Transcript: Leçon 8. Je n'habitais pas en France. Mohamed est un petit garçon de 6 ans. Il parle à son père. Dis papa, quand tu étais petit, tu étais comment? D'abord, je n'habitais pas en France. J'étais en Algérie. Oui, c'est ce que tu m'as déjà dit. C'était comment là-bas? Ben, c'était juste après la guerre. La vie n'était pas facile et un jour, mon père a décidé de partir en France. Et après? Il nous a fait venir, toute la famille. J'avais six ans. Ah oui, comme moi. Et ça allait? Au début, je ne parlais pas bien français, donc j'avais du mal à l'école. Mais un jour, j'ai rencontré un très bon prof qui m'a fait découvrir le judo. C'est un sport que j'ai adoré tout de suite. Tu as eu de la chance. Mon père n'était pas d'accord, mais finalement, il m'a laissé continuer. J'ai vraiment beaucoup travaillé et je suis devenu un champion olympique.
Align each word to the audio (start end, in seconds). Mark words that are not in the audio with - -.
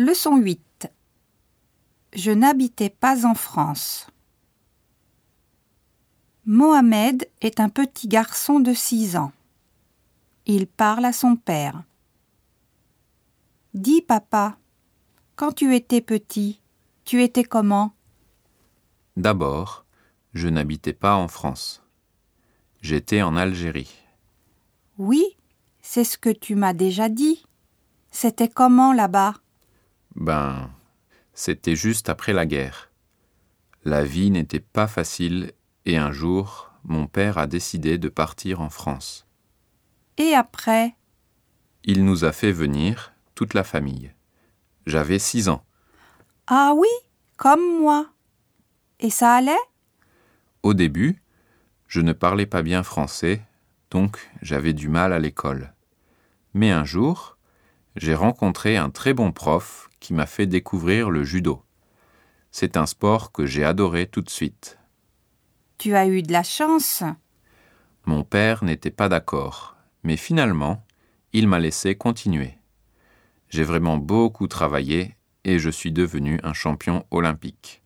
Leçon 0.00 0.36
8. 0.36 0.88
Je 2.12 2.30
n'habitais 2.30 2.88
pas 2.88 3.26
en 3.26 3.34
France. 3.34 4.06
Mohamed 6.46 7.28
est 7.40 7.58
un 7.58 7.68
petit 7.68 8.06
garçon 8.06 8.60
de 8.60 8.72
6 8.72 9.16
ans. 9.16 9.32
Il 10.46 10.68
parle 10.68 11.04
à 11.04 11.12
son 11.12 11.34
père. 11.34 11.82
Dis 13.74 14.00
papa, 14.00 14.56
quand 15.34 15.50
tu 15.50 15.74
étais 15.74 16.00
petit, 16.00 16.60
tu 17.04 17.24
étais 17.24 17.42
comment? 17.42 17.92
D'abord, 19.16 19.84
je 20.32 20.46
n'habitais 20.46 20.92
pas 20.92 21.16
en 21.16 21.26
France. 21.26 21.82
J'étais 22.82 23.22
en 23.22 23.34
Algérie. 23.34 23.98
Oui, 24.96 25.24
c'est 25.82 26.04
ce 26.04 26.16
que 26.16 26.30
tu 26.30 26.54
m'as 26.54 26.72
déjà 26.72 27.08
dit. 27.08 27.44
C'était 28.12 28.48
comment 28.48 28.92
là-bas? 28.92 29.34
Ben, 30.18 30.68
c'était 31.32 31.76
juste 31.76 32.08
après 32.08 32.32
la 32.32 32.44
guerre. 32.44 32.90
La 33.84 34.02
vie 34.02 34.32
n'était 34.32 34.58
pas 34.58 34.88
facile 34.88 35.52
et 35.86 35.96
un 35.96 36.10
jour, 36.10 36.72
mon 36.82 37.06
père 37.06 37.38
a 37.38 37.46
décidé 37.46 37.98
de 37.98 38.08
partir 38.08 38.60
en 38.60 38.68
France. 38.68 39.28
Et 40.16 40.34
après? 40.34 40.96
Il 41.84 42.04
nous 42.04 42.24
a 42.24 42.32
fait 42.32 42.50
venir, 42.50 43.12
toute 43.36 43.54
la 43.54 43.62
famille. 43.62 44.12
J'avais 44.86 45.20
six 45.20 45.48
ans. 45.48 45.64
Ah 46.48 46.72
oui, 46.76 46.88
comme 47.36 47.80
moi. 47.80 48.10
Et 48.98 49.10
ça 49.10 49.34
allait? 49.34 49.64
Au 50.64 50.74
début, 50.74 51.22
je 51.86 52.00
ne 52.00 52.12
parlais 52.12 52.46
pas 52.46 52.62
bien 52.62 52.82
français, 52.82 53.40
donc 53.92 54.18
j'avais 54.42 54.72
du 54.72 54.88
mal 54.88 55.12
à 55.12 55.20
l'école. 55.20 55.72
Mais 56.54 56.72
un 56.72 56.84
jour, 56.84 57.37
j'ai 57.98 58.14
rencontré 58.14 58.76
un 58.76 58.90
très 58.90 59.12
bon 59.12 59.32
prof 59.32 59.88
qui 60.00 60.14
m'a 60.14 60.26
fait 60.26 60.46
découvrir 60.46 61.10
le 61.10 61.24
judo. 61.24 61.62
C'est 62.52 62.76
un 62.76 62.86
sport 62.86 63.32
que 63.32 63.44
j'ai 63.44 63.64
adoré 63.64 64.06
tout 64.06 64.22
de 64.22 64.30
suite. 64.30 64.78
Tu 65.78 65.94
as 65.94 66.06
eu 66.06 66.22
de 66.22 66.32
la 66.32 66.44
chance. 66.44 67.02
Mon 68.06 68.22
père 68.24 68.64
n'était 68.64 68.90
pas 68.90 69.08
d'accord, 69.08 69.76
mais 70.02 70.16
finalement, 70.16 70.84
il 71.32 71.48
m'a 71.48 71.58
laissé 71.58 71.96
continuer. 71.96 72.54
J'ai 73.48 73.64
vraiment 73.64 73.96
beaucoup 73.96 74.46
travaillé 74.46 75.16
et 75.44 75.58
je 75.58 75.70
suis 75.70 75.92
devenu 75.92 76.38
un 76.42 76.52
champion 76.52 77.04
olympique. 77.10 77.82